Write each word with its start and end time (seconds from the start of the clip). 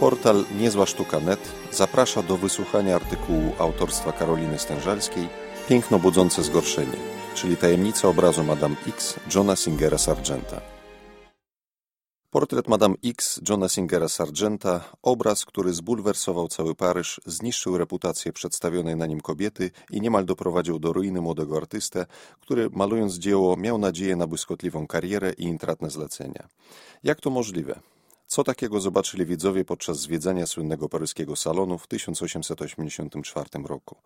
Portal 0.00 0.44
Niezła 0.58 0.86
Sztuka 0.86 1.20
Net 1.20 1.40
zaprasza 1.72 2.22
do 2.22 2.36
wysłuchania 2.36 2.96
artykułu 2.96 3.52
autorstwa 3.58 4.12
Karoliny 4.12 4.58
Stężalskiej 4.58 5.28
Piękno 5.68 5.98
budzące 5.98 6.42
zgorszenie, 6.42 6.96
czyli 7.34 7.56
tajemnica 7.56 8.08
obrazu 8.08 8.44
Madame 8.44 8.76
X 8.88 9.14
Johna 9.34 9.56
Singera 9.56 9.98
Sargenta. 9.98 10.60
Portret 12.30 12.68
Madame 12.68 12.94
X 13.04 13.40
Johna 13.48 13.68
Singera 13.68 14.08
Sargenta, 14.08 14.84
obraz, 15.02 15.44
który 15.44 15.72
zbulwersował 15.72 16.48
cały 16.48 16.74
Paryż, 16.74 17.20
zniszczył 17.26 17.78
reputację 17.78 18.32
przedstawionej 18.32 18.96
na 18.96 19.06
nim 19.06 19.20
kobiety 19.20 19.70
i 19.90 20.00
niemal 20.00 20.24
doprowadził 20.24 20.78
do 20.78 20.92
ruiny 20.92 21.20
młodego 21.20 21.56
artystę, 21.56 22.06
który 22.40 22.70
malując 22.70 23.14
dzieło 23.14 23.56
miał 23.56 23.78
nadzieję 23.78 24.16
na 24.16 24.26
błyskotliwą 24.26 24.86
karierę 24.86 25.32
i 25.32 25.42
intratne 25.42 25.90
zlecenia. 25.90 26.48
Jak 27.04 27.20
to 27.20 27.30
możliwe? 27.30 27.80
Co 28.34 28.44
takiego 28.44 28.80
zobaczyli 28.80 29.26
widzowie 29.26 29.64
podczas 29.64 29.98
zwiedzania 29.98 30.46
słynnego 30.46 30.88
paryskiego 30.88 31.36
salonu 31.36 31.78
w 31.78 31.86
1884 31.86 33.48
roku? 33.64 33.96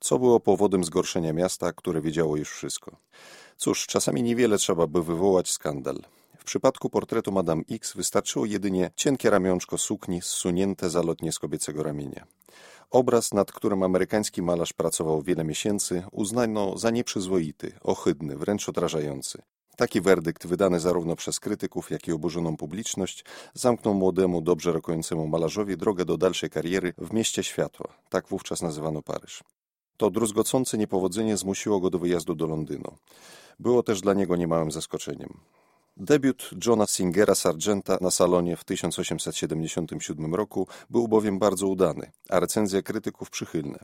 Co 0.00 0.18
było 0.18 0.40
powodem 0.40 0.84
zgorszenia 0.84 1.32
miasta, 1.32 1.72
które 1.72 2.00
wiedziało 2.00 2.36
już 2.36 2.50
wszystko? 2.50 2.96
Cóż, 3.56 3.86
czasami 3.86 4.22
niewiele 4.22 4.58
trzeba, 4.58 4.86
by 4.86 5.02
wywołać 5.02 5.50
skandal. 5.50 6.02
W 6.38 6.44
przypadku 6.44 6.90
portretu 6.90 7.32
Madame 7.32 7.62
X 7.70 7.96
wystarczyło 7.96 8.46
jedynie 8.46 8.90
cienkie 8.96 9.30
ramionczko 9.30 9.78
sukni 9.78 10.22
zsunięte 10.22 10.90
zalotnie 10.90 11.32
z 11.32 11.38
kobiecego 11.38 11.82
ramienia. 11.82 12.26
Obraz, 12.90 13.34
nad 13.34 13.52
którym 13.52 13.82
amerykański 13.82 14.42
malarz 14.42 14.72
pracował 14.72 15.22
wiele 15.22 15.44
miesięcy, 15.44 16.04
uznano 16.12 16.78
za 16.78 16.90
nieprzyzwoity, 16.90 17.72
ohydny, 17.80 18.36
wręcz 18.36 18.68
odrażający. 18.68 19.42
Taki 19.82 20.00
werdykt, 20.00 20.46
wydany 20.46 20.80
zarówno 20.80 21.16
przez 21.16 21.40
krytyków, 21.40 21.90
jak 21.90 22.08
i 22.08 22.12
oburzoną 22.12 22.56
publiczność, 22.56 23.24
zamknął 23.54 23.94
młodemu, 23.94 24.40
dobrze 24.40 24.72
rokującemu 24.72 25.28
malarzowi 25.28 25.76
drogę 25.76 26.04
do 26.04 26.16
dalszej 26.16 26.50
kariery 26.50 26.94
w 26.98 27.12
mieście 27.12 27.42
światła, 27.42 27.94
tak 28.08 28.28
wówczas 28.28 28.62
nazywano 28.62 29.02
Paryż. 29.02 29.44
To 29.96 30.10
druzgocące 30.10 30.78
niepowodzenie 30.78 31.36
zmusiło 31.36 31.80
go 31.80 31.90
do 31.90 31.98
wyjazdu 31.98 32.34
do 32.34 32.46
Londynu. 32.46 32.96
Było 33.58 33.82
też 33.82 34.00
dla 34.00 34.14
niego 34.14 34.36
niemałym 34.36 34.70
zaskoczeniem. 34.70 35.40
Debiut 35.96 36.50
Johna 36.66 36.86
Singera 36.86 37.34
Sargenta 37.34 37.98
na 38.00 38.10
salonie 38.10 38.56
w 38.56 38.64
1877 38.64 40.34
roku 40.34 40.66
był 40.90 41.08
bowiem 41.08 41.38
bardzo 41.38 41.66
udany, 41.66 42.10
a 42.28 42.40
recenzje 42.40 42.82
krytyków 42.82 43.30
przychylne. 43.30 43.78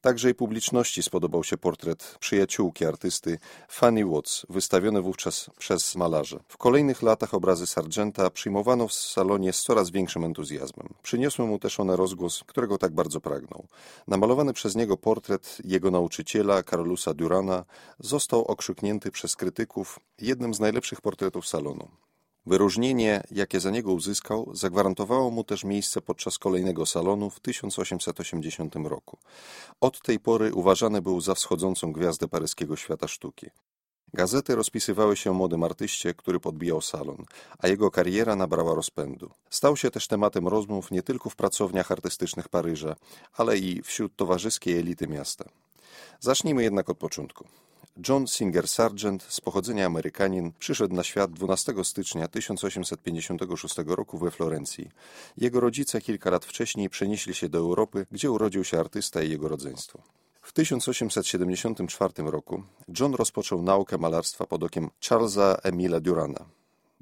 Także 0.00 0.30
i 0.30 0.34
publiczności 0.34 1.02
spodobał 1.02 1.44
się 1.44 1.58
portret 1.58 2.16
przyjaciółki 2.20 2.84
artysty 2.84 3.38
Fanny 3.68 4.06
Watts, 4.06 4.46
wystawiony 4.48 5.02
wówczas 5.02 5.50
przez 5.58 5.94
malarza. 5.94 6.40
W 6.48 6.56
kolejnych 6.56 7.02
latach 7.02 7.34
obrazy 7.34 7.66
Sargenta 7.66 8.30
przyjmowano 8.30 8.88
w 8.88 8.92
salonie 8.92 9.52
z 9.52 9.62
coraz 9.62 9.90
większym 9.90 10.24
entuzjazmem. 10.24 10.88
Przyniosły 11.02 11.46
mu 11.46 11.58
też 11.58 11.80
one 11.80 11.96
rozgłos, 11.96 12.44
którego 12.46 12.78
tak 12.78 12.92
bardzo 12.92 13.20
pragnął. 13.20 13.66
Namalowany 14.08 14.52
przez 14.52 14.76
niego 14.76 14.96
portret 14.96 15.58
jego 15.64 15.90
nauczyciela, 15.90 16.62
Carlosa 16.62 17.14
Durana, 17.14 17.64
został 17.98 18.44
okrzyknięty 18.44 19.10
przez 19.10 19.36
krytyków 19.36 20.00
jednym 20.18 20.54
z 20.54 20.60
najlepszych 20.60 21.00
portretów 21.00 21.48
salonu. 21.52 21.88
Wyróżnienie, 22.46 23.22
jakie 23.30 23.60
za 23.60 23.70
niego 23.70 23.92
uzyskał, 23.92 24.50
zagwarantowało 24.54 25.30
mu 25.30 25.44
też 25.44 25.64
miejsce 25.64 26.00
podczas 26.00 26.38
kolejnego 26.38 26.86
salonu 26.86 27.30
w 27.30 27.40
1880 27.40 28.74
roku. 28.76 29.18
Od 29.80 30.02
tej 30.02 30.20
pory 30.20 30.54
uważany 30.54 31.02
był 31.02 31.20
za 31.20 31.34
wschodzącą 31.34 31.92
gwiazdę 31.92 32.28
paryskiego 32.28 32.76
świata 32.76 33.08
sztuki. 33.08 33.46
Gazety 34.14 34.54
rozpisywały 34.54 35.16
się 35.16 35.30
o 35.30 35.34
młodym 35.34 35.62
artyście, 35.62 36.14
który 36.14 36.40
podbijał 36.40 36.80
salon, 36.80 37.24
a 37.58 37.68
jego 37.68 37.90
kariera 37.90 38.36
nabrała 38.36 38.74
rozpędu. 38.74 39.30
Stał 39.50 39.76
się 39.76 39.90
też 39.90 40.06
tematem 40.06 40.48
rozmów 40.48 40.90
nie 40.90 41.02
tylko 41.02 41.30
w 41.30 41.36
pracowniach 41.36 41.92
artystycznych 41.92 42.48
Paryża, 42.48 42.96
ale 43.32 43.58
i 43.58 43.82
wśród 43.82 44.16
towarzyskiej 44.16 44.78
elity 44.78 45.06
miasta. 45.06 45.44
Zacznijmy 46.20 46.62
jednak 46.62 46.90
od 46.90 46.98
początku. 46.98 47.44
John 48.08 48.26
Singer 48.26 48.68
Sargent, 48.68 49.22
z 49.22 49.40
pochodzenia 49.40 49.86
Amerykanin, 49.86 50.52
przyszedł 50.58 50.94
na 50.94 51.02
świat 51.02 51.32
12 51.32 51.74
stycznia 51.84 52.28
1856 52.28 53.74
roku 53.86 54.18
we 54.18 54.30
Florencji. 54.30 54.90
Jego 55.36 55.60
rodzice 55.60 56.00
kilka 56.00 56.30
lat 56.30 56.44
wcześniej 56.44 56.90
przenieśli 56.90 57.34
się 57.34 57.48
do 57.48 57.58
Europy, 57.58 58.06
gdzie 58.12 58.30
urodził 58.30 58.64
się 58.64 58.80
artysta 58.80 59.22
i 59.22 59.30
jego 59.30 59.48
rodzeństwo. 59.48 60.02
W 60.42 60.52
1874 60.52 62.12
roku 62.18 62.62
John 63.00 63.14
rozpoczął 63.14 63.62
naukę 63.62 63.98
malarstwa 63.98 64.46
pod 64.46 64.62
okiem 64.62 64.90
Charlesa 65.08 65.56
Emila 65.62 66.00
Durana. 66.00 66.44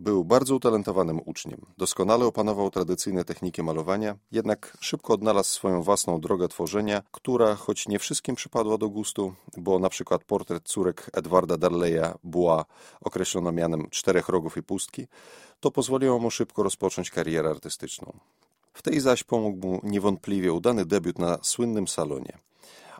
Był 0.00 0.25
bardzo 0.25 0.55
utalentowanym 0.55 1.21
uczniem. 1.25 1.61
Doskonale 1.78 2.27
opanował 2.27 2.71
tradycyjne 2.71 3.25
techniki 3.25 3.62
malowania, 3.62 4.16
jednak 4.33 4.77
szybko 4.81 5.15
odnalazł 5.15 5.50
swoją 5.50 5.83
własną 5.83 6.21
drogę 6.21 6.49
tworzenia, 6.49 7.03
która, 7.11 7.55
choć 7.55 7.88
nie 7.88 7.99
wszystkim 7.99 8.34
przypadła 8.34 8.78
do 8.78 8.88
gustu, 8.88 9.34
bo 9.56 9.78
na 9.78 9.88
przykład 9.88 10.25
portret 10.25 10.62
córek 10.65 11.11
Edwarda 11.12 11.56
Darleya 11.56 12.15
Bois 12.25 12.65
określono 13.00 13.53
mianem 13.53 13.91
czterech 13.91 14.28
rogów 14.28 14.56
i 14.56 14.62
pustki, 14.62 15.06
to 15.61 15.71
pozwoliło 15.71 16.19
mu 16.19 16.31
szybko 16.31 16.62
rozpocząć 16.62 17.11
karierę 17.11 17.50
artystyczną. 17.50 18.12
W 18.72 18.82
tej 18.82 19.00
zaś 19.00 19.25
pomógł 19.25 19.67
mu 19.67 19.81
niewątpliwie 19.82 20.53
udany 20.53 20.84
debiut 20.84 21.19
na 21.19 21.38
słynnym 21.43 21.88
salonie– 21.88 22.38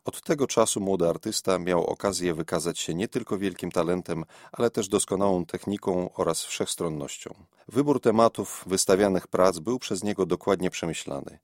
od 0.05 0.23
tego 0.23 0.47
czasu 0.47 0.81
młody 0.81 1.09
artysta 1.09 1.59
miał 1.59 1.87
okazję 1.87 2.35
wykazać 2.35 2.79
się 2.79 2.95
nie 2.95 3.09
tylko 3.09 3.39
wielkim 3.39 3.71
talentem, 3.71 4.25
ale 4.53 4.71
też 4.71 4.89
doskonałą 4.89 5.47
techniką 5.47 6.11
oraz 6.15 6.45
wszechstronnością. 6.45 7.35
Wybór 7.69 8.01
tematów 8.01 8.65
wystawianych 8.67 9.27
prac 9.29 9.59
był 9.59 9.79
przez 9.79 10.03
niego 10.05 10.27
dokładnie 10.27 10.71
przemyślany. 10.71 11.39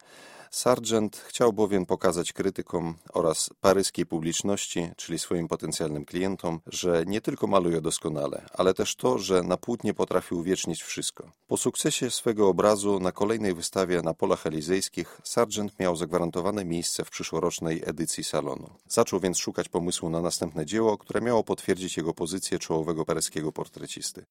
Sargent 0.51 1.17
chciał 1.17 1.53
bowiem 1.53 1.87
pokazać 1.87 2.33
krytykom 2.33 2.95
oraz 3.13 3.51
paryskiej 3.61 4.07
publiczności, 4.07 4.91
czyli 4.97 5.19
swoim 5.19 5.49
potencjalnym 5.49 6.05
klientom, 6.05 6.61
że 6.67 7.05
nie 7.07 7.21
tylko 7.21 7.47
maluje 7.47 7.81
doskonale, 7.81 8.47
ale 8.53 8.75
też 8.75 8.97
to, 8.97 9.19
że 9.19 9.43
na 9.43 9.57
płótnie 9.57 9.95
potrafi 9.95 10.35
uwiecznić 10.35 10.83
wszystko. 10.83 11.31
Po 11.47 11.57
sukcesie 11.57 12.11
swego 12.11 12.49
obrazu 12.49 13.01
na 13.01 13.13
kolejnej 13.13 13.55
wystawie 13.55 14.03
na 14.03 14.15
polach 14.15 14.47
elizejskich 14.47 15.21
Sargent 15.25 15.79
miał 15.79 15.97
zagwarantowane 15.97 16.65
miejsce 16.65 17.05
w 17.05 17.11
przyszłorocznej 17.11 17.83
edycji 17.87 18.25
salonu. 18.25 18.71
Zaczął 18.89 19.21
więc 19.21 19.39
szukać 19.39 19.69
pomysłu 19.69 20.11
na 20.11 20.21
następne 20.21 20.67
dzieło, 20.67 20.99
które 20.99 21.21
miało 21.21 21.45
potwierdzić 21.45 21.97
jego 21.97 22.15
pozycję 22.15 22.59
czołowego 22.59 23.05
paryskiego 23.05 23.53
portrecisty. 23.53 24.25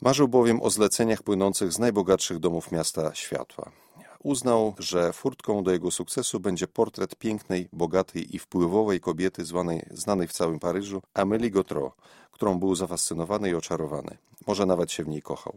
Marzył 0.00 0.28
bowiem 0.28 0.62
o 0.62 0.70
zleceniach 0.70 1.22
płynących 1.22 1.72
z 1.72 1.78
najbogatszych 1.78 2.38
domów 2.38 2.72
miasta 2.72 3.14
światła. 3.14 3.72
Uznał, 4.26 4.74
że 4.78 5.12
furtką 5.12 5.62
do 5.62 5.70
jego 5.70 5.90
sukcesu 5.90 6.40
będzie 6.40 6.66
portret 6.66 7.16
pięknej, 7.16 7.68
bogatej 7.72 8.36
i 8.36 8.38
wpływowej 8.38 9.00
kobiety 9.00 9.44
zwanej, 9.44 9.86
znanej 9.90 10.28
w 10.28 10.32
całym 10.32 10.58
Paryżu 10.58 11.02
Amélie 11.14 11.50
Gautreau, 11.50 11.92
którą 12.30 12.58
był 12.58 12.74
zafascynowany 12.74 13.50
i 13.50 13.54
oczarowany. 13.54 14.18
Może 14.46 14.66
nawet 14.66 14.92
się 14.92 15.04
w 15.04 15.08
niej 15.08 15.22
kochał. 15.22 15.54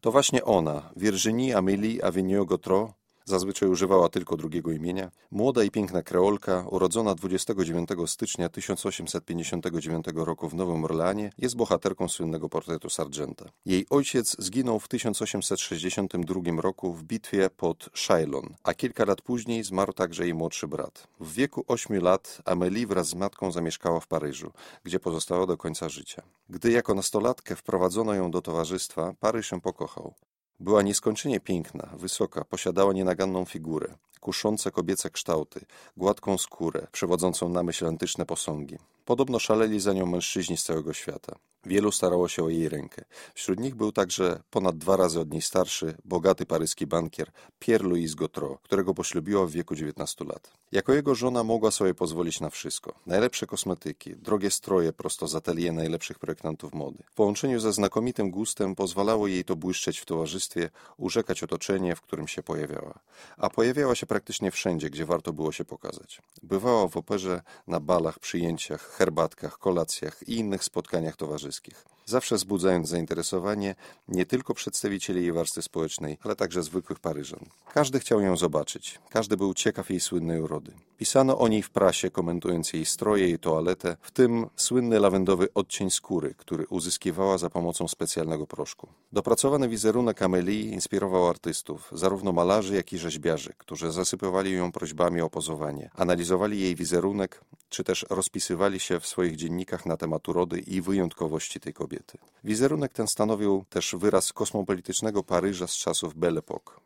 To 0.00 0.12
właśnie 0.12 0.44
ona, 0.44 0.90
Virginie 0.96 1.56
Amélie 1.56 2.02
Avignon-Gautreau, 2.02 2.88
zazwyczaj 3.28 3.68
używała 3.68 4.08
tylko 4.08 4.36
drugiego 4.36 4.70
imienia, 4.72 5.10
młoda 5.30 5.64
i 5.64 5.70
piękna 5.70 6.02
kreolka, 6.02 6.64
urodzona 6.70 7.14
29 7.14 7.88
stycznia 8.06 8.48
1859 8.48 10.06
roku 10.14 10.48
w 10.48 10.54
Nowym 10.54 10.84
Orleanie, 10.84 11.30
jest 11.38 11.56
bohaterką 11.56 12.08
słynnego 12.08 12.48
portretu 12.48 12.90
Sargenta. 12.90 13.44
Jej 13.66 13.86
ojciec 13.90 14.36
zginął 14.38 14.80
w 14.80 14.88
1862 14.88 16.60
roku 16.62 16.92
w 16.92 17.04
bitwie 17.04 17.50
pod 17.50 17.88
Shailon, 17.94 18.54
a 18.62 18.74
kilka 18.74 19.04
lat 19.04 19.22
później 19.22 19.64
zmarł 19.64 19.92
także 19.92 20.24
jej 20.24 20.34
młodszy 20.34 20.68
brat. 20.68 21.08
W 21.20 21.32
wieku 21.32 21.64
8 21.66 22.02
lat 22.02 22.42
Amélie 22.44 22.86
wraz 22.86 23.08
z 23.08 23.14
matką 23.14 23.52
zamieszkała 23.52 24.00
w 24.00 24.06
Paryżu, 24.06 24.52
gdzie 24.84 25.00
pozostała 25.00 25.46
do 25.46 25.56
końca 25.56 25.88
życia. 25.88 26.22
Gdy 26.48 26.70
jako 26.70 26.94
nastolatkę 26.94 27.56
wprowadzono 27.56 28.14
ją 28.14 28.30
do 28.30 28.42
towarzystwa, 28.42 29.14
Paryż 29.20 29.52
ją 29.52 29.60
pokochał. 29.60 30.14
Była 30.60 30.82
nieskończenie 30.82 31.40
piękna, 31.40 31.88
wysoka, 31.96 32.44
posiadała 32.44 32.92
nienaganną 32.92 33.44
figurę, 33.44 33.94
kuszące 34.20 34.70
kobiece 34.70 35.10
kształty, 35.10 35.60
gładką 35.96 36.38
skórę, 36.38 36.86
przewodzącą 36.92 37.48
na 37.48 37.62
myśl 37.62 37.86
antyczne 37.86 38.26
posągi. 38.26 38.78
Podobno 39.04 39.38
szaleli 39.38 39.80
za 39.80 39.92
nią 39.92 40.06
mężczyźni 40.06 40.56
z 40.56 40.64
całego 40.64 40.92
świata. 40.92 41.38
Wielu 41.66 41.92
starało 41.92 42.28
się 42.28 42.44
o 42.44 42.48
jej 42.48 42.68
rękę. 42.68 43.04
Wśród 43.34 43.60
nich 43.60 43.74
był 43.74 43.92
także 43.92 44.40
ponad 44.50 44.78
dwa 44.78 44.96
razy 44.96 45.20
od 45.20 45.30
niej 45.30 45.42
starszy, 45.42 45.94
bogaty 46.04 46.46
paryski 46.46 46.86
bankier 46.86 47.30
Pierre-Louis 47.60 48.14
Gautreau, 48.14 48.58
którego 48.62 48.94
poślubiła 48.94 49.46
w 49.46 49.50
wieku 49.50 49.74
19 49.74 50.24
lat. 50.24 50.50
Jako 50.72 50.94
jego 50.94 51.14
żona 51.14 51.44
mogła 51.44 51.70
sobie 51.70 51.94
pozwolić 51.94 52.40
na 52.40 52.50
wszystko. 52.50 52.94
Najlepsze 53.06 53.46
kosmetyki, 53.46 54.16
drogie 54.16 54.50
stroje 54.50 54.92
prosto 54.92 55.28
z 55.28 55.34
atelier 55.34 55.74
najlepszych 55.74 56.18
projektantów 56.18 56.74
mody. 56.74 56.98
W 57.06 57.14
połączeniu 57.14 57.60
ze 57.60 57.72
znakomitym 57.72 58.30
gustem 58.30 58.74
pozwalało 58.74 59.26
jej 59.26 59.44
to 59.44 59.56
błyszczeć 59.56 59.98
w 59.98 60.04
towarzystwie, 60.04 60.70
urzekać 60.96 61.42
otoczenie, 61.42 61.96
w 61.96 62.00
którym 62.00 62.28
się 62.28 62.42
pojawiała. 62.42 62.98
A 63.36 63.50
pojawiała 63.50 63.94
się 63.94 64.06
praktycznie 64.08 64.50
wszędzie, 64.50 64.90
gdzie 64.90 65.06
warto 65.06 65.32
było 65.32 65.52
się 65.52 65.64
pokazać. 65.64 66.22
Bywała 66.42 66.88
w 66.88 66.96
operze, 66.96 67.42
na 67.66 67.80
balach, 67.80 68.18
przyjęciach, 68.18 68.82
herbatkach, 68.82 69.58
kolacjach 69.58 70.28
i 70.28 70.36
innych 70.38 70.64
spotkaniach 70.64 71.16
towarzyskich. 71.16 71.84
Zawsze 72.08 72.36
wzbudzając 72.36 72.88
zainteresowanie 72.88 73.74
nie 74.08 74.26
tylko 74.26 74.54
przedstawicieli 74.54 75.20
jej 75.22 75.32
warstwy 75.32 75.62
społecznej, 75.62 76.18
ale 76.22 76.36
także 76.36 76.62
zwykłych 76.62 77.00
Paryżan. 77.00 77.40
Każdy 77.72 78.00
chciał 78.00 78.20
ją 78.20 78.36
zobaczyć, 78.36 78.98
każdy 79.10 79.36
był 79.36 79.54
ciekaw 79.54 79.90
jej 79.90 80.00
słynnej 80.00 80.40
urody. 80.40 80.72
Pisano 80.98 81.38
o 81.38 81.48
niej 81.48 81.62
w 81.62 81.70
prasie, 81.70 82.10
komentując 82.10 82.72
jej 82.72 82.86
stroje 82.86 83.30
i 83.30 83.38
toaletę, 83.38 83.96
w 84.00 84.10
tym 84.10 84.46
słynny 84.56 85.00
lawendowy 85.00 85.48
odcień 85.54 85.90
skóry, 85.90 86.34
który 86.34 86.66
uzyskiwała 86.66 87.38
za 87.38 87.50
pomocą 87.50 87.88
specjalnego 87.88 88.46
proszku. 88.46 88.88
Dopracowany 89.12 89.68
wizerunek 89.68 90.22
Amelie 90.22 90.70
inspirował 90.70 91.28
artystów, 91.28 91.90
zarówno 91.92 92.32
malarzy, 92.32 92.74
jak 92.74 92.92
i 92.92 92.98
rzeźbiarzy, 92.98 93.52
którzy 93.58 93.92
zasypywali 93.92 94.52
ją 94.52 94.72
prośbami 94.72 95.20
o 95.20 95.30
pozowanie, 95.30 95.90
analizowali 95.94 96.60
jej 96.60 96.74
wizerunek, 96.74 97.40
czy 97.68 97.84
też 97.84 98.06
rozpisywali 98.10 98.80
się 98.80 99.00
w 99.00 99.06
swoich 99.06 99.36
dziennikach 99.36 99.86
na 99.86 99.96
temat 99.96 100.28
urody 100.28 100.58
i 100.58 100.82
wyjątkowości 100.82 101.60
tej 101.60 101.74
kobiety. 101.74 102.18
Wizerunek 102.44 102.92
ten 102.92 103.08
stanowił 103.08 103.64
też 103.68 103.94
wyraz 103.98 104.32
kosmopolitycznego 104.32 105.22
Paryża 105.22 105.66
z 105.66 105.76
czasów 105.76 106.14
Belle 106.14 106.40
Époque. 106.40 106.80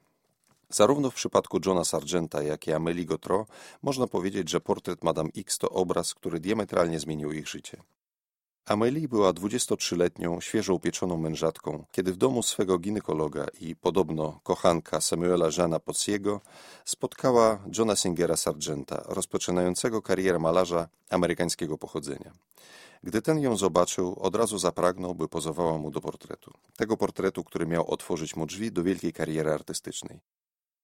Zarówno 0.69 1.11
w 1.11 1.15
przypadku 1.15 1.59
Johna 1.67 1.85
Sargenta, 1.85 2.43
jak 2.43 2.67
i 2.67 2.73
Amélie 2.73 3.07
Gautreau 3.07 3.47
można 3.83 4.07
powiedzieć, 4.07 4.51
że 4.51 4.61
portret 4.61 5.05
Madame 5.05 5.31
X 5.37 5.59
to 5.59 5.71
obraz, 5.71 6.15
który 6.15 6.41
diametralnie 6.41 7.01
zmienił 7.01 7.33
ich 7.33 7.49
życie. 7.49 7.83
Amélie 8.67 9.09
była 9.09 9.33
23-letnią, 9.33 10.41
świeżo 10.41 10.75
upieczoną 10.75 11.17
mężatką, 11.17 11.85
kiedy 11.93 12.13
w 12.13 12.17
domu 12.17 12.43
swego 12.43 12.79
ginekologa 12.79 13.47
i 13.61 13.77
podobno 13.77 14.41
kochanka 14.43 15.01
Samuela 15.01 15.49
Jeana 15.59 15.81
Pociego 15.81 16.41
spotkała 16.85 17.59
Johna 17.79 17.97
Singera 17.97 18.37
Sargenta, 18.37 19.03
rozpoczynającego 19.07 20.03
karierę 20.03 20.39
malarza 20.39 20.89
amerykańskiego 21.11 21.79
pochodzenia. 21.79 22.33
Gdy 23.03 23.23
ten 23.23 23.39
ją 23.39 23.57
zobaczył, 23.57 24.17
od 24.21 24.37
razu 24.37 24.59
zapragnął, 24.59 25.15
by 25.15 25.29
pozowała 25.29 25.79
mu 25.79 25.91
do 25.91 26.01
portretu. 26.01 26.53
Tego 26.77 26.97
portretu, 26.97 27.45
który 27.45 27.67
miał 27.67 27.91
otworzyć 27.91 28.37
mu 28.37 28.47
drzwi 28.47 28.73
do 28.73 28.83
wielkiej 28.83 29.13
kariery 29.13 29.53
artystycznej. 29.53 30.21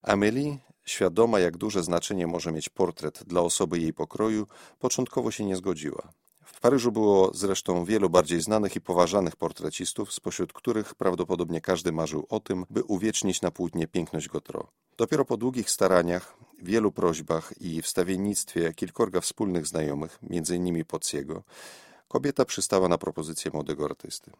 Amélie, 0.03 0.59
świadoma 0.85 1.41
jak 1.41 1.57
duże 1.57 1.83
znaczenie 1.83 2.27
może 2.27 2.53
mieć 2.53 2.69
portret 2.69 3.25
dla 3.27 3.41
osoby 3.41 3.79
jej 3.79 3.93
pokroju, 3.93 4.47
początkowo 4.79 5.31
się 5.31 5.45
nie 5.45 5.57
zgodziła. 5.57 6.13
W 6.53 6.61
Paryżu 6.61 6.93
było 6.93 7.31
zresztą 7.35 7.85
wielu 7.85 8.11
bardziej 8.11 8.41
znanych 8.41 8.77
i 8.77 8.81
poważanych 8.81 9.37
portrecistów, 9.37 10.13
spośród 10.13 10.53
których 10.53 10.95
prawdopodobnie 10.95 11.61
każdy 11.61 11.93
marzył 11.93 12.27
o 12.29 12.41
tym, 12.41 12.67
by 12.71 12.85
uwiecznić 12.85 13.43
na 13.43 13.51
płótnie 13.51 13.89
piękność 13.89 14.29
Gotro. 14.29 14.67
Dopiero 14.97 15.25
po 15.25 15.37
długich 15.37 15.71
staraniach, 15.71 16.37
wielu 16.63 16.93
prośbach 16.93 17.53
i 17.61 17.83
wstawiennictwie 17.83 18.75
kilkorga 18.75 19.21
wspólnych 19.21 19.67
znajomych, 19.67 20.19
m.in. 20.31 20.85
Pociego, 20.85 21.43
kobieta 22.09 22.45
przystała 22.45 22.89
na 22.89 22.99
propozycję 22.99 23.51
młodego 23.55 23.85
artysty. 23.85 24.31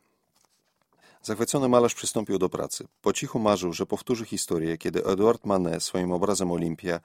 Zachwycony 1.23 1.69
malarz 1.69 1.95
przystąpił 1.95 2.39
do 2.39 2.49
pracy. 2.49 2.85
Po 3.03 3.13
cichu 3.13 3.39
marzył, 3.39 3.73
że 3.73 3.87
powtórzy 3.87 4.25
historię, 4.25 4.79
kiedy 4.79 5.05
Edouard 5.05 5.47
Manet 5.47 5.83
swoim 5.83 6.13
obrazem 6.13 6.53
Olimpia 6.53 7.01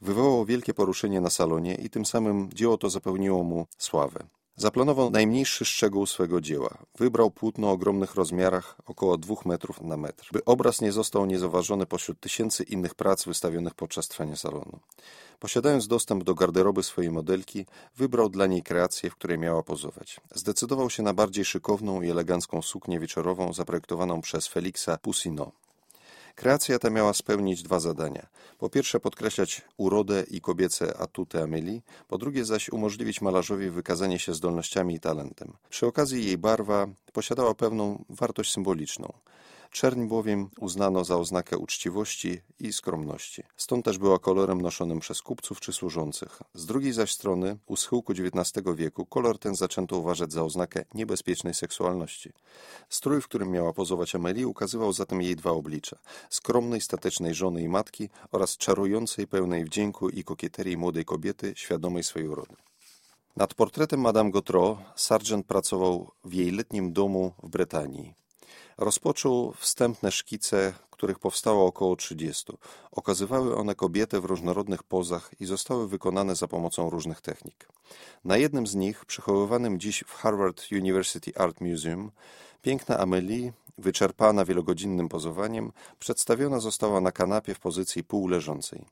wywołał 0.00 0.44
wielkie 0.44 0.74
poruszenie 0.74 1.20
na 1.20 1.30
salonie 1.30 1.74
i 1.74 1.90
tym 1.90 2.06
samym 2.06 2.50
dzieło 2.52 2.78
to 2.78 2.90
zapewniło 2.90 3.42
mu 3.42 3.66
sławę. 3.78 4.24
Zaplanował 4.62 5.10
najmniejszy 5.10 5.64
szczegół 5.64 6.06
swego 6.06 6.40
dzieła. 6.40 6.78
Wybrał 6.98 7.30
płótno 7.30 7.68
o 7.68 7.70
ogromnych 7.70 8.14
rozmiarach, 8.14 8.76
około 8.86 9.18
dwóch 9.18 9.46
metrów 9.46 9.80
na 9.80 9.96
metr, 9.96 10.28
by 10.32 10.44
obraz 10.44 10.80
nie 10.80 10.92
został 10.92 11.26
niezauważony 11.26 11.86
pośród 11.86 12.20
tysięcy 12.20 12.62
innych 12.62 12.94
prac 12.94 13.24
wystawionych 13.24 13.74
podczas 13.74 14.08
trwania 14.08 14.36
salonu. 14.36 14.78
Posiadając 15.40 15.88
dostęp 15.88 16.24
do 16.24 16.34
garderoby 16.34 16.82
swojej 16.82 17.10
modelki, 17.10 17.66
wybrał 17.96 18.28
dla 18.28 18.46
niej 18.46 18.62
kreację, 18.62 19.10
w 19.10 19.16
której 19.16 19.38
miała 19.38 19.62
pozować. 19.62 20.20
Zdecydował 20.34 20.90
się 20.90 21.02
na 21.02 21.14
bardziej 21.14 21.44
szykowną 21.44 22.02
i 22.02 22.10
elegancką 22.10 22.62
suknię 22.62 23.00
wieczorową 23.00 23.52
zaprojektowaną 23.52 24.20
przez 24.20 24.46
Felixa 24.46 24.98
Poussineau. 25.02 25.52
Kreacja 26.34 26.78
ta 26.78 26.90
miała 26.90 27.12
spełnić 27.12 27.62
dwa 27.62 27.80
zadania. 27.80 28.26
Po 28.58 28.70
pierwsze 28.70 29.00
podkreślać 29.00 29.62
urodę 29.76 30.24
i 30.30 30.40
kobiece 30.40 30.96
atuty 30.96 31.42
Amelie, 31.42 31.80
po 32.08 32.18
drugie 32.18 32.44
zaś 32.44 32.68
umożliwić 32.68 33.20
malarzowi 33.20 33.70
wykazanie 33.70 34.18
się 34.18 34.34
zdolnościami 34.34 34.94
i 34.94 35.00
talentem. 35.00 35.52
Przy 35.68 35.86
okazji 35.86 36.26
jej 36.26 36.38
barwa 36.38 36.86
posiadała 37.12 37.54
pewną 37.54 38.04
wartość 38.08 38.52
symboliczną. 38.52 39.12
Czerń 39.72 40.06
bowiem 40.06 40.50
uznano 40.60 41.04
za 41.04 41.16
oznakę 41.16 41.58
uczciwości 41.58 42.40
i 42.60 42.72
skromności. 42.72 43.42
Stąd 43.56 43.84
też 43.84 43.98
była 43.98 44.18
kolorem 44.18 44.60
noszonym 44.60 45.00
przez 45.00 45.22
kupców 45.22 45.60
czy 45.60 45.72
służących. 45.72 46.42
Z 46.54 46.66
drugiej 46.66 46.92
zaś 46.92 47.12
strony, 47.12 47.58
u 47.66 47.76
schyłku 47.76 48.12
XIX 48.12 48.66
wieku, 48.74 49.06
kolor 49.06 49.38
ten 49.38 49.54
zaczęto 49.54 49.96
uważać 49.96 50.32
za 50.32 50.42
oznakę 50.44 50.84
niebezpiecznej 50.94 51.54
seksualności. 51.54 52.32
Strój, 52.88 53.20
w 53.20 53.24
którym 53.24 53.50
miała 53.50 53.72
pozować 53.72 54.14
Amelie, 54.14 54.48
ukazywał 54.48 54.92
zatem 54.92 55.22
jej 55.22 55.36
dwa 55.36 55.50
oblicza. 55.50 55.98
Skromnej, 56.30 56.80
statecznej 56.80 57.34
żony 57.34 57.62
i 57.62 57.68
matki 57.68 58.08
oraz 58.32 58.56
czarującej, 58.56 59.26
pełnej 59.26 59.64
wdzięku 59.64 60.08
i 60.08 60.24
kokieterii 60.24 60.76
młodej 60.76 61.04
kobiety, 61.04 61.52
świadomej 61.56 62.02
swojej 62.02 62.28
urody. 62.28 62.56
Nad 63.36 63.54
portretem 63.54 64.00
Madame 64.00 64.30
Gautreau 64.30 64.76
Sargent 64.96 65.46
pracował 65.46 66.10
w 66.24 66.32
jej 66.32 66.50
letnim 66.50 66.92
domu 66.92 67.32
w 67.42 67.48
Brytanii. 67.48 68.21
Rozpoczął 68.78 69.52
wstępne 69.52 70.12
szkice, 70.12 70.72
których 70.90 71.18
powstało 71.18 71.66
około 71.66 71.96
30. 71.96 72.52
Okazywały 72.92 73.56
one 73.56 73.74
kobietę 73.74 74.20
w 74.20 74.24
różnorodnych 74.24 74.82
pozach 74.82 75.30
i 75.40 75.44
zostały 75.44 75.88
wykonane 75.88 76.36
za 76.36 76.48
pomocą 76.48 76.90
różnych 76.90 77.20
technik. 77.20 77.68
Na 78.24 78.36
jednym 78.36 78.66
z 78.66 78.74
nich, 78.74 79.04
przechowywanym 79.04 79.80
dziś 79.80 80.04
w 80.06 80.14
Harvard 80.14 80.62
University 80.72 81.32
Art 81.36 81.60
Museum, 81.60 82.10
piękna 82.62 82.98
Amelie, 82.98 83.52
wyczerpana 83.78 84.44
wielogodzinnym 84.44 85.08
pozowaniem, 85.08 85.72
przedstawiona 85.98 86.60
została 86.60 87.00
na 87.00 87.12
kanapie 87.12 87.54
w 87.54 87.60
pozycji 87.60 88.04
półleżącej. 88.04 88.84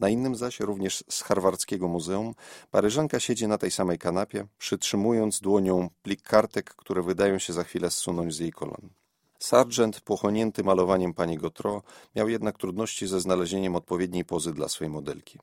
Na 0.00 0.08
innym 0.08 0.34
zaś, 0.34 0.60
również 0.60 1.04
z 1.08 1.22
Harvardzkiego 1.22 1.88
Muzeum, 1.88 2.34
Paryżanka 2.70 3.20
siedzi 3.20 3.48
na 3.48 3.58
tej 3.58 3.70
samej 3.70 3.98
kanapie, 3.98 4.46
przytrzymując 4.58 5.40
dłonią 5.40 5.90
plik 6.02 6.22
kartek, 6.22 6.74
które 6.74 7.02
wydają 7.02 7.38
się 7.38 7.52
za 7.52 7.64
chwilę 7.64 7.90
zsunąć 7.90 8.34
z 8.34 8.38
jej 8.38 8.52
kolan. 8.52 9.01
Sargent, 9.42 10.00
pochłonięty 10.00 10.64
malowaniem 10.64 11.14
pani 11.14 11.38
Gotro, 11.38 11.82
miał 12.16 12.28
jednak 12.28 12.58
trudności 12.58 13.06
ze 13.06 13.20
znalezieniem 13.20 13.76
odpowiedniej 13.76 14.24
pozy 14.24 14.52
dla 14.52 14.68
swojej 14.68 14.90
modelki. 14.90 15.38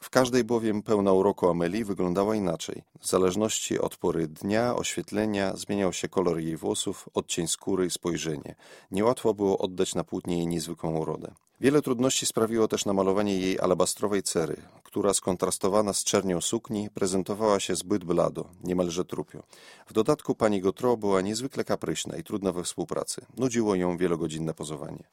W 0.00 0.10
każdej 0.10 0.44
bowiem 0.44 0.82
pełna 0.82 1.12
uroku 1.12 1.48
Amelie 1.48 1.84
wyglądała 1.84 2.36
inaczej. 2.36 2.82
W 3.00 3.06
zależności 3.06 3.78
od 3.78 3.96
pory 3.96 4.28
dnia, 4.28 4.76
oświetlenia, 4.76 5.56
zmieniał 5.56 5.92
się 5.92 6.08
kolor 6.08 6.38
jej 6.38 6.56
włosów, 6.56 7.08
odcień 7.14 7.48
skóry 7.48 7.86
i 7.86 7.90
spojrzenie. 7.90 8.54
Niełatwo 8.90 9.34
było 9.34 9.58
oddać 9.58 9.94
na 9.94 10.04
płótnie 10.04 10.36
jej 10.36 10.46
niezwykłą 10.46 10.98
urodę. 10.98 11.34
Wiele 11.60 11.82
trudności 11.82 12.26
sprawiło 12.26 12.68
też 12.68 12.84
namalowanie 12.84 13.38
jej 13.38 13.60
alabastrowej 13.60 14.22
cery, 14.22 14.56
która 14.96 15.14
skontrastowana 15.14 15.92
z 15.92 16.04
czernią 16.04 16.40
sukni 16.40 16.90
prezentowała 16.90 17.60
się 17.60 17.76
zbyt 17.76 18.04
blado, 18.04 18.44
niemalże 18.64 19.04
trupio. 19.04 19.42
W 19.86 19.92
dodatku 19.92 20.34
pani 20.34 20.60
Gotro 20.60 20.96
była 20.96 21.20
niezwykle 21.20 21.64
kapryśna 21.64 22.16
i 22.16 22.24
trudna 22.24 22.52
we 22.52 22.62
współpracy. 22.62 23.26
Nudziło 23.36 23.74
ją 23.74 23.96
wielogodzinne 23.96 24.54
pozowanie. 24.54 25.04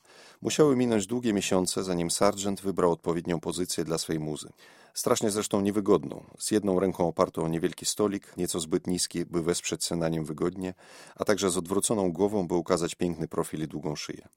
Musiały 0.42 0.76
minąć 0.76 1.08
długie 1.08 1.34
miesiące, 1.34 1.84
zanim 1.84 2.12
Sargent 2.12 2.62
wybrał 2.62 2.92
odpowiednią 2.92 3.40
pozycję 3.40 3.84
dla 3.84 3.98
swej 3.98 4.20
muzy. 4.20 4.50
Strasznie 4.94 5.32
zresztą 5.32 5.62
niewygodną, 5.62 6.24
z 6.40 6.52
jedną 6.52 6.80
ręką 6.80 7.08
opartą 7.08 7.44
o 7.44 7.48
niewielki 7.48 7.86
stolik, 7.86 8.38
nieco 8.38 8.60
zbyt 8.60 8.88
niski, 8.88 9.26
by 9.26 9.44
wesprzeć 9.44 9.86
się 9.86 9.96
na 9.96 10.10
nim 10.10 10.26
wygodnie, 10.26 10.74
a 11.16 11.26
także 11.26 11.50
z 11.50 11.58
odwróconą 11.58 12.12
głową, 12.12 12.48
by 12.48 12.56
ukazać 12.56 12.96
piękny 12.96 13.28
profil 13.28 13.64
i 13.64 13.68
długą 13.68 13.96
szyję. 13.96 14.28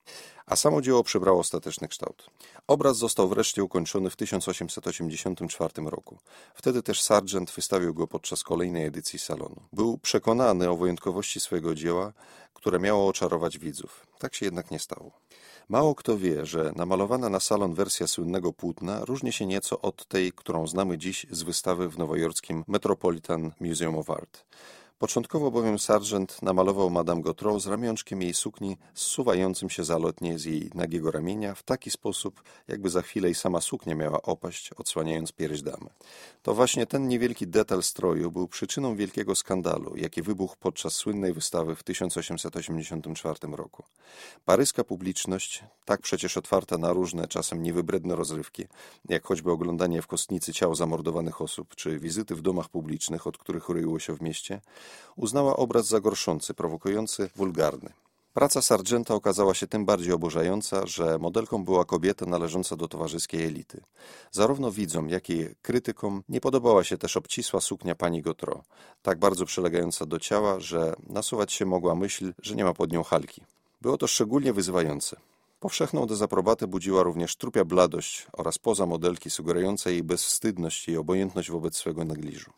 A 0.46 0.56
samo 0.56 0.82
dzieło 0.82 1.04
przybrało 1.04 1.40
ostateczny 1.40 1.88
kształt. 1.88 2.30
Obraz 2.66 2.96
został 2.96 3.28
wreszcie 3.28 3.64
ukończony 3.64 4.10
w 4.10 4.16
1884 5.36 5.90
roku. 5.90 6.18
Wtedy 6.54 6.82
też 6.82 7.02
Sargent 7.02 7.50
wystawił 7.50 7.94
go 7.94 8.06
podczas 8.06 8.42
kolejnej 8.42 8.84
edycji 8.84 9.18
salonu. 9.18 9.62
Był 9.72 9.98
przekonany 9.98 10.70
o 10.70 10.76
wyjątkowości 10.76 11.40
swojego 11.40 11.74
dzieła, 11.74 12.12
które 12.54 12.78
miało 12.78 13.08
oczarować 13.08 13.58
widzów. 13.58 14.06
Tak 14.18 14.34
się 14.34 14.46
jednak 14.46 14.70
nie 14.70 14.78
stało. 14.78 15.10
Mało 15.68 15.94
kto 15.94 16.18
wie, 16.18 16.46
że 16.46 16.72
namalowana 16.76 17.28
na 17.28 17.40
salon 17.40 17.74
wersja 17.74 18.06
słynnego 18.06 18.52
płótna 18.52 19.04
różni 19.04 19.32
się 19.32 19.46
nieco 19.46 19.80
od 19.80 20.06
tej, 20.06 20.32
którą 20.32 20.66
znamy 20.66 20.98
dziś 20.98 21.26
z 21.30 21.42
wystawy 21.42 21.88
w 21.88 21.98
nowojorskim 21.98 22.64
Metropolitan 22.68 23.52
Museum 23.60 23.98
of 23.98 24.10
Art. 24.10 24.44
Początkowo 24.98 25.50
bowiem 25.50 25.78
Sargent 25.78 26.42
namalował 26.42 26.90
Madame 26.90 27.22
Gautreau 27.22 27.60
z 27.60 27.66
ramionczkiem 27.66 28.22
jej 28.22 28.34
sukni 28.34 28.76
zsuwającym 28.94 29.70
się 29.70 29.84
zalotnie 29.84 30.38
z 30.38 30.44
jej 30.44 30.70
nagiego 30.74 31.10
ramienia 31.10 31.54
w 31.54 31.62
taki 31.62 31.90
sposób, 31.90 32.42
jakby 32.68 32.90
za 32.90 33.02
chwilę 33.02 33.30
i 33.30 33.34
sama 33.34 33.60
suknia 33.60 33.94
miała 33.94 34.22
opaść, 34.22 34.72
odsłaniając 34.72 35.32
pierś 35.32 35.62
damy. 35.62 35.90
To 36.42 36.54
właśnie 36.54 36.86
ten 36.86 37.08
niewielki 37.08 37.46
detal 37.46 37.82
stroju 37.82 38.30
był 38.30 38.48
przyczyną 38.48 38.96
wielkiego 38.96 39.34
skandalu, 39.34 39.96
jaki 39.96 40.22
wybuchł 40.22 40.56
podczas 40.60 40.92
słynnej 40.92 41.32
wystawy 41.32 41.76
w 41.76 41.82
1884 41.82 43.38
roku. 43.52 43.84
Paryska 44.44 44.84
publiczność, 44.84 45.64
tak 45.84 46.00
przecież 46.00 46.36
otwarta 46.36 46.78
na 46.78 46.92
różne, 46.92 47.28
czasem 47.28 47.62
niewybredne 47.62 48.16
rozrywki, 48.16 48.64
jak 49.08 49.26
choćby 49.26 49.50
oglądanie 49.50 50.02
w 50.02 50.06
kostnicy 50.06 50.52
ciał 50.52 50.74
zamordowanych 50.74 51.40
osób, 51.40 51.74
czy 51.74 51.98
wizyty 51.98 52.34
w 52.34 52.42
domach 52.42 52.68
publicznych, 52.68 53.26
od 53.26 53.38
których 53.38 53.68
roiło 53.68 53.98
się 53.98 54.16
w 54.16 54.22
mieście, 54.22 54.60
uznała 55.16 55.56
obraz 55.56 55.86
za 55.86 56.00
gorszący, 56.00 56.54
prowokujący, 56.54 57.30
wulgarny. 57.36 57.92
Praca 58.36 58.62
Sargenta 58.62 59.14
okazała 59.14 59.54
się 59.54 59.66
tym 59.66 59.84
bardziej 59.84 60.12
oburzająca, 60.12 60.86
że 60.86 61.18
modelką 61.18 61.64
była 61.64 61.84
kobieta 61.84 62.26
należąca 62.26 62.76
do 62.76 62.88
towarzyskiej 62.88 63.44
elity. 63.44 63.80
Zarówno 64.32 64.70
widzom, 64.70 65.08
jak 65.08 65.30
i 65.30 65.46
krytykom 65.62 66.22
nie 66.28 66.40
podobała 66.40 66.84
się 66.84 66.98
też 66.98 67.16
obcisła 67.16 67.60
suknia 67.60 67.94
pani 67.94 68.22
Gotro, 68.22 68.62
tak 69.02 69.18
bardzo 69.18 69.44
przylegająca 69.44 70.06
do 70.06 70.18
ciała, 70.18 70.60
że 70.60 70.94
nasuwać 71.08 71.52
się 71.52 71.66
mogła 71.66 71.94
myśl, 71.94 72.32
że 72.42 72.54
nie 72.54 72.64
ma 72.64 72.74
pod 72.74 72.92
nią 72.92 73.02
halki. 73.02 73.42
Było 73.80 73.98
to 73.98 74.06
szczególnie 74.06 74.52
wyzywające. 74.52 75.16
Powszechną 75.60 76.06
dezaprobatę 76.06 76.66
budziła 76.66 77.02
również 77.02 77.36
trupia 77.36 77.64
bladość 77.64 78.26
oraz 78.32 78.58
poza 78.58 78.86
modelki 78.86 79.30
sugerująca 79.30 79.90
jej 79.90 80.02
bezwstydność 80.02 80.88
i 80.88 80.96
obojętność 80.96 81.50
wobec 81.50 81.76
swego 81.76 82.04
negliżu. 82.04 82.50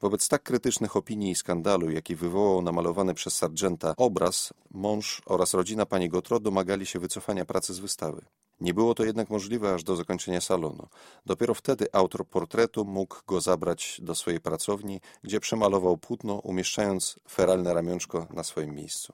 Wobec 0.00 0.28
tak 0.28 0.42
krytycznych 0.42 0.96
opinii 0.96 1.30
i 1.30 1.34
skandalu, 1.34 1.90
jaki 1.90 2.16
wywołał 2.16 2.62
namalowany 2.62 3.14
przez 3.14 3.36
Sargenta 3.36 3.94
obraz, 3.96 4.52
mąż 4.70 5.22
oraz 5.26 5.54
rodzina 5.54 5.86
pani 5.86 6.08
Gotro 6.08 6.40
domagali 6.40 6.86
się 6.86 6.98
wycofania 6.98 7.44
pracy 7.44 7.74
z 7.74 7.78
wystawy. 7.78 8.22
Nie 8.60 8.74
było 8.74 8.94
to 8.94 9.04
jednak 9.04 9.30
możliwe 9.30 9.74
aż 9.74 9.84
do 9.84 9.96
zakończenia 9.96 10.40
salonu. 10.40 10.88
Dopiero 11.26 11.54
wtedy 11.54 11.86
autor 11.92 12.26
portretu 12.26 12.84
mógł 12.84 13.16
go 13.26 13.40
zabrać 13.40 14.00
do 14.02 14.14
swojej 14.14 14.40
pracowni, 14.40 15.00
gdzie 15.22 15.40
przemalował 15.40 15.96
płótno, 15.96 16.34
umieszczając 16.34 17.16
feralne 17.28 17.74
ramionczko 17.74 18.26
na 18.30 18.44
swoim 18.44 18.74
miejscu. 18.74 19.12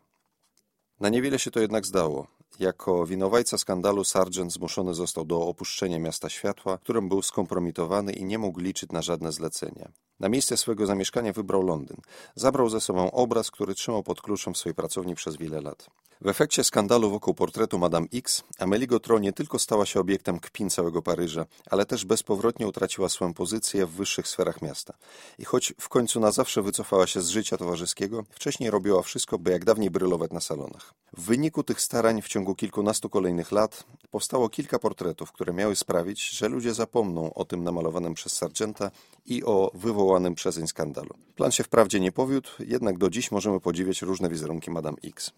Na 1.00 1.08
niewiele 1.08 1.38
się 1.38 1.50
to 1.50 1.60
jednak 1.60 1.86
zdało. 1.86 2.26
Jako 2.58 3.06
winowajca 3.06 3.58
skandalu 3.58 4.04
Sargent 4.04 4.52
zmuszony 4.52 4.94
został 4.94 5.24
do 5.24 5.48
opuszczenia 5.48 5.98
miasta 5.98 6.28
światła, 6.28 6.78
którym 6.78 7.08
był 7.08 7.22
skompromitowany 7.22 8.12
i 8.12 8.24
nie 8.24 8.38
mógł 8.38 8.60
liczyć 8.60 8.92
na 8.92 9.02
żadne 9.02 9.32
zlecenia. 9.32 9.92
Na 10.20 10.28
miejsce 10.28 10.56
swojego 10.56 10.86
zamieszkania 10.86 11.32
wybrał 11.32 11.62
Londyn. 11.62 11.96
Zabrał 12.34 12.68
ze 12.68 12.80
sobą 12.80 13.10
obraz, 13.10 13.50
który 13.50 13.74
trzymał 13.74 14.02
pod 14.02 14.22
kluczem 14.22 14.54
w 14.54 14.58
swojej 14.58 14.74
pracowni 14.74 15.14
przez 15.14 15.36
wiele 15.36 15.60
lat. 15.60 15.90
W 16.20 16.28
efekcie 16.28 16.64
skandalu 16.64 17.10
wokół 17.10 17.34
portretu 17.34 17.78
Madame 17.78 18.06
X, 18.14 18.42
Amélie 18.58 18.86
Gautreau 18.86 19.18
nie 19.18 19.32
tylko 19.32 19.58
stała 19.58 19.86
się 19.86 20.00
obiektem 20.00 20.38
kpin 20.38 20.70
całego 20.70 21.02
Paryża, 21.02 21.46
ale 21.70 21.86
też 21.86 22.04
bezpowrotnie 22.04 22.66
utraciła 22.66 23.08
swoją 23.08 23.34
pozycję 23.34 23.86
w 23.86 23.90
wyższych 23.90 24.28
sferach 24.28 24.62
miasta. 24.62 24.94
I 25.38 25.44
choć 25.44 25.74
w 25.80 25.88
końcu 25.88 26.20
na 26.20 26.32
zawsze 26.32 26.62
wycofała 26.62 27.06
się 27.06 27.20
z 27.20 27.28
życia 27.28 27.56
towarzyskiego, 27.56 28.24
wcześniej 28.30 28.70
robiła 28.70 29.02
wszystko, 29.02 29.38
by 29.38 29.50
jak 29.50 29.64
dawniej 29.64 29.90
brylować 29.90 30.30
na 30.30 30.40
salonach. 30.40 30.94
W 31.16 31.22
wyniku 31.22 31.62
tych 31.62 31.80
starań 31.80 32.22
w 32.22 32.28
ciągu 32.28 32.54
kilkunastu 32.54 33.08
kolejnych 33.10 33.52
lat 33.52 33.84
powstało 34.10 34.48
kilka 34.48 34.78
portretów, 34.78 35.32
które 35.32 35.52
miały 35.52 35.76
sprawić, 35.76 36.30
że 36.30 36.48
ludzie 36.48 36.74
zapomną 36.74 37.34
o 37.34 37.44
tym 37.44 37.64
namalowanym 37.64 38.14
przez 38.14 38.32
Sargenta 38.32 38.90
i 39.26 39.44
o 39.44 39.70
wywołanym 39.74 40.34
przezeń 40.34 40.66
skandalu. 40.66 41.10
Plan 41.34 41.52
się 41.52 41.64
wprawdzie 41.64 42.00
nie 42.00 42.12
powiódł, 42.12 42.48
jednak 42.58 42.98
do 42.98 43.10
dziś 43.10 43.30
możemy 43.30 43.60
podziwiać 43.60 44.02
różne 44.02 44.28
wizerunki 44.28 44.70
Madame 44.70 44.96
X. 45.04 45.32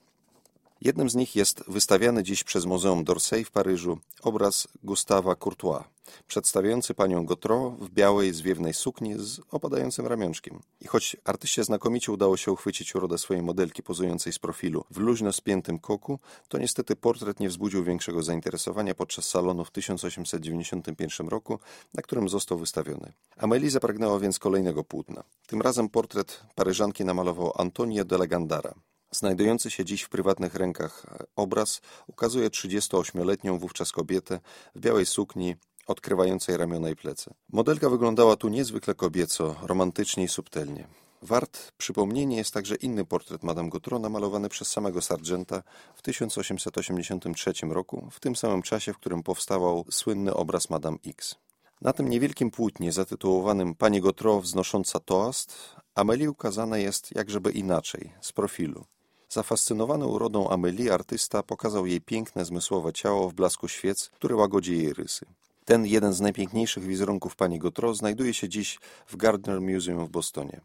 Jednym 0.80 1.10
z 1.10 1.14
nich 1.14 1.36
jest 1.36 1.64
wystawiany 1.68 2.22
dziś 2.22 2.44
przez 2.44 2.64
Muzeum 2.64 3.04
d'Orsay 3.04 3.44
w 3.44 3.50
Paryżu 3.50 3.98
obraz 4.22 4.68
Gustawa 4.84 5.34
Courtois, 5.34 5.84
przedstawiający 6.26 6.94
panią 6.94 7.26
Gautreau 7.26 7.70
w 7.70 7.90
białej, 7.90 8.34
zwiewnej 8.34 8.74
sukni 8.74 9.14
z 9.16 9.40
opadającym 9.50 10.06
ramionczkiem. 10.06 10.60
I 10.80 10.86
choć 10.86 11.16
artyście 11.24 11.64
znakomicie 11.64 12.12
udało 12.12 12.36
się 12.36 12.52
uchwycić 12.52 12.94
urodę 12.94 13.18
swojej 13.18 13.42
modelki 13.42 13.82
pozującej 13.82 14.32
z 14.32 14.38
profilu 14.38 14.84
w 14.90 14.98
luźno 14.98 15.32
spiętym 15.32 15.78
koku, 15.78 16.18
to 16.48 16.58
niestety 16.58 16.96
portret 16.96 17.40
nie 17.40 17.48
wzbudził 17.48 17.84
większego 17.84 18.22
zainteresowania 18.22 18.94
podczas 18.94 19.24
salonu 19.24 19.64
w 19.64 19.70
1891 19.70 21.28
roku, 21.28 21.58
na 21.94 22.02
którym 22.02 22.28
został 22.28 22.58
wystawiony. 22.58 23.12
Amélie 23.36 23.70
zapragnęła 23.70 24.18
więc 24.18 24.38
kolejnego 24.38 24.84
płótna. 24.84 25.24
Tym 25.46 25.62
razem 25.62 25.88
portret 25.88 26.40
Paryżanki 26.54 27.04
namalował 27.04 27.52
Antonio 27.54 28.04
de 28.04 28.16
la 28.16 28.26
Gandara. 28.26 28.74
Znajdujący 29.10 29.70
się 29.70 29.84
dziś 29.84 30.02
w 30.02 30.08
prywatnych 30.08 30.54
rękach 30.54 31.06
obraz 31.36 31.80
ukazuje 32.06 32.48
38-letnią 32.48 33.58
wówczas 33.58 33.92
kobietę 33.92 34.40
w 34.74 34.80
białej 34.80 35.06
sukni, 35.06 35.56
odkrywającej 35.86 36.56
ramiona 36.56 36.90
i 36.90 36.96
plecy. 36.96 37.34
Modelka 37.52 37.88
wyglądała 37.88 38.36
tu 38.36 38.48
niezwykle 38.48 38.94
kobieco, 38.94 39.56
romantycznie 39.62 40.24
i 40.24 40.28
subtelnie. 40.28 40.88
Wart 41.22 41.72
przypomnienie 41.78 42.36
jest 42.36 42.54
także 42.54 42.74
inny 42.74 43.04
portret 43.04 43.42
Madame 43.42 43.70
Gautreau 43.70 44.02
namalowany 44.02 44.48
przez 44.48 44.68
samego 44.68 45.02
Sargenta 45.02 45.62
w 45.94 46.02
1883 46.02 47.52
roku, 47.62 48.08
w 48.10 48.20
tym 48.20 48.36
samym 48.36 48.62
czasie, 48.62 48.92
w 48.92 48.96
którym 48.96 49.22
powstawał 49.22 49.84
słynny 49.90 50.34
obraz 50.34 50.70
Madame 50.70 50.98
X. 51.06 51.34
Na 51.80 51.92
tym 51.92 52.08
niewielkim 52.08 52.50
płótnie 52.50 52.92
zatytułowanym 52.92 53.74
Pani 53.74 54.00
Gautreau 54.00 54.40
wznosząca 54.40 55.00
toast 55.00 55.56
Amelie 55.94 56.30
ukazana 56.30 56.78
jest 56.78 57.16
jakżeby 57.16 57.50
inaczej, 57.52 58.12
z 58.20 58.32
profilu. 58.32 58.84
Zafascynowany 59.28 60.06
urodą 60.06 60.48
Amélie 60.48 60.94
artysta 60.94 61.42
pokazał 61.42 61.86
jej 61.86 62.00
piękne, 62.00 62.44
zmysłowe 62.44 62.92
ciało 62.92 63.28
w 63.28 63.34
blasku 63.34 63.68
świec, 63.68 64.10
który 64.14 64.34
łagodzi 64.34 64.78
jej 64.78 64.92
rysy. 64.92 65.26
Ten 65.64 65.86
jeden 65.86 66.12
z 66.12 66.20
najpiękniejszych 66.20 66.84
wizerunków 66.84 67.36
pani 67.36 67.58
Gautreau 67.58 67.94
znajduje 67.94 68.34
się 68.34 68.48
dziś 68.48 68.78
w 69.06 69.16
Gardner 69.16 69.60
Museum 69.60 70.06
w 70.06 70.10
Bostonie. 70.10 70.60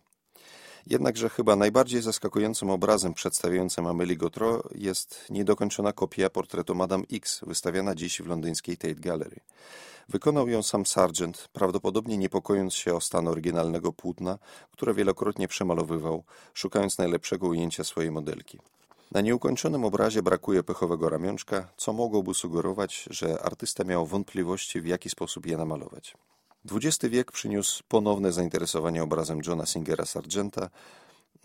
Jednakże 0.87 1.29
chyba 1.29 1.55
najbardziej 1.55 2.01
zaskakującym 2.01 2.69
obrazem 2.69 3.13
przedstawiającym 3.13 3.87
Amélie 3.87 4.17
Gautreau 4.17 4.63
jest 4.75 5.25
niedokończona 5.29 5.93
kopia 5.93 6.29
portretu 6.29 6.75
Madame 6.75 7.03
X, 7.11 7.41
wystawiana 7.47 7.95
dziś 7.95 8.21
w 8.21 8.27
londyńskiej 8.27 8.77
Tate 8.77 8.95
Gallery. 8.95 9.39
Wykonał 10.09 10.47
ją 10.47 10.63
sam 10.63 10.85
Sargent, 10.85 11.49
prawdopodobnie 11.53 12.17
niepokojąc 12.17 12.73
się 12.73 12.95
o 12.95 13.01
stan 13.01 13.27
oryginalnego 13.27 13.93
płótna, 13.93 14.37
które 14.71 14.93
wielokrotnie 14.93 15.47
przemalowywał, 15.47 16.23
szukając 16.53 16.97
najlepszego 16.97 17.47
ujęcia 17.47 17.83
swojej 17.83 18.11
modelki. 18.11 18.59
Na 19.11 19.21
nieukończonym 19.21 19.85
obrazie 19.85 20.23
brakuje 20.23 20.63
pechowego 20.63 21.09
ramionczka, 21.09 21.67
co 21.77 21.93
mogłoby 21.93 22.33
sugerować, 22.33 23.07
że 23.09 23.41
artysta 23.41 23.83
miał 23.83 24.05
wątpliwości, 24.05 24.81
w 24.81 24.87
jaki 24.87 25.09
sposób 25.09 25.45
je 25.45 25.57
namalować. 25.57 26.13
XX 26.71 27.05
wiek 27.11 27.31
przyniósł 27.31 27.83
ponowne 27.87 28.31
zainteresowanie 28.31 29.03
obrazem 29.03 29.41
Johna 29.47 29.65
Singera 29.65 30.05
Sargenta, 30.05 30.69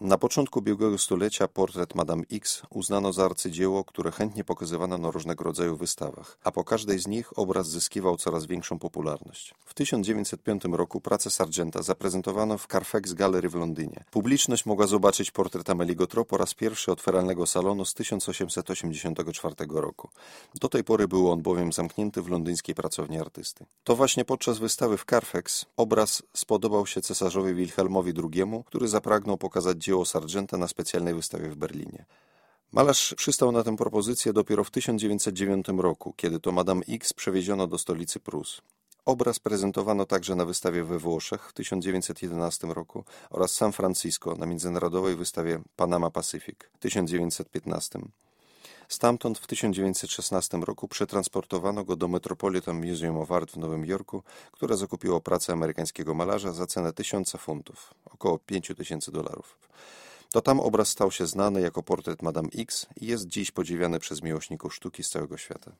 na 0.00 0.18
początku 0.18 0.58
ubiegłego 0.58 0.98
stulecia 0.98 1.48
portret 1.48 1.94
Madame 1.94 2.22
X 2.32 2.62
uznano 2.70 3.12
za 3.12 3.24
arcydzieło, 3.24 3.84
które 3.84 4.10
chętnie 4.10 4.44
pokazywano 4.44 4.98
na 4.98 5.10
różnego 5.10 5.44
rodzaju 5.44 5.76
wystawach, 5.76 6.38
a 6.44 6.52
po 6.52 6.64
każdej 6.64 6.98
z 6.98 7.06
nich 7.06 7.38
obraz 7.38 7.68
zyskiwał 7.68 8.16
coraz 8.16 8.46
większą 8.46 8.78
popularność. 8.78 9.54
W 9.64 9.74
1905 9.74 10.62
roku 10.72 11.00
pracę 11.00 11.30
Sargenta 11.30 11.82
zaprezentowano 11.82 12.58
w 12.58 12.66
Carfax 12.66 13.12
Gallery 13.12 13.48
w 13.48 13.54
Londynie. 13.54 14.04
Publiczność 14.10 14.66
mogła 14.66 14.86
zobaczyć 14.86 15.30
portret 15.30 15.70
Amélie 15.70 15.96
Gautreau 15.96 16.24
po 16.24 16.36
raz 16.36 16.54
pierwszy 16.54 16.92
od 16.92 17.00
feralnego 17.00 17.46
salonu 17.46 17.84
z 17.84 17.94
1884 17.94 19.54
roku. 19.68 20.08
Do 20.54 20.68
tej 20.68 20.84
pory 20.84 21.08
był 21.08 21.30
on 21.30 21.42
bowiem 21.42 21.72
zamknięty 21.72 22.22
w 22.22 22.28
londyńskiej 22.28 22.74
pracowni 22.74 23.20
artysty. 23.20 23.66
To 23.84 23.96
właśnie 23.96 24.24
podczas 24.24 24.58
wystawy 24.58 24.96
w 24.96 25.04
Carfax 25.04 25.66
obraz 25.76 26.22
spodobał 26.34 26.86
się 26.86 27.00
cesarzowi 27.00 27.54
Wilhelmowi 27.54 28.12
II, 28.16 28.62
który 28.66 28.88
zapragnął 28.88 29.38
pokazać 29.38 29.88
dzieło 29.88 30.04
Sargenta 30.04 30.57
na 30.57 30.68
specjalnej 30.68 31.14
wystawie 31.14 31.49
w 31.49 31.57
Berlinie. 31.57 32.04
Malarz 32.73 33.14
przystał 33.14 33.52
na 33.52 33.62
tę 33.62 33.76
propozycję 33.76 34.33
dopiero 34.33 34.64
w 34.64 34.71
1909 34.71 35.66
roku, 35.68 36.14
kiedy 36.16 36.40
to 36.40 36.52
Madame 36.52 36.83
X 36.88 37.12
przewieziono 37.12 37.66
do 37.66 37.78
stolicy 37.78 38.21
Prus. 38.21 38.62
Obraz 39.04 39.38
prezentowano 39.38 40.07
także 40.07 40.35
na 40.35 40.45
wystawie 40.45 40.85
we 40.85 40.99
Włoszech 40.99 41.49
w 41.49 41.52
1911 41.52 42.66
roku 42.66 43.04
oraz 43.30 43.50
San 43.50 43.73
Francisco 43.73 44.35
na 44.35 44.47
międzynarodowej 44.47 45.16
wystawie 45.16 45.61
Panama 45.76 46.11
Pacific 46.11 46.59
w 46.75 46.78
1915. 46.78 47.99
Stamtąd 48.88 49.38
w 49.38 49.47
1916 49.47 50.57
roku 50.57 50.88
przetransportowano 50.88 51.85
go 51.85 51.97
do 51.97 52.09
Metropolitan 52.09 52.87
Museum 52.87 53.18
of 53.18 53.33
Art 53.33 53.50
w 53.50 53.57
Nowym 53.57 53.85
Jorku, 53.87 54.23
które 54.52 54.76
zakupiło 54.76 55.21
pracę 55.21 55.52
amerykańskiego 55.52 56.14
malarza 56.14 56.52
za 56.52 56.66
cenę 56.66 56.92
tysiąca 56.92 57.38
funtów, 57.38 57.95
około 58.04 58.38
5 58.38 58.73
tysięcy 58.76 59.12
dolarów. 59.12 59.59
To 60.33 60.40
tam 60.40 60.61
obraz 60.61 60.88
stał 60.88 61.11
się 61.11 61.26
znany 61.26 61.61
jako 61.61 61.83
portret 61.83 62.23
Madame 62.23 62.49
X 62.59 62.87
i 62.97 63.07
jest 63.07 63.26
dziś 63.26 63.50
podziwiany 63.50 63.99
przez 63.99 64.23
miłośników 64.23 64.75
sztuki 64.75 65.02
z 65.02 65.09
całego 65.11 65.37
świata. 65.37 65.73